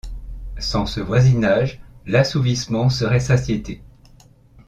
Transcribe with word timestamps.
Sans 0.57 0.87
ce 0.87 0.99
voisinage, 0.99 1.79
l’assouvissement 2.07 2.89
serait 2.89 3.19
satiété. 3.19 3.83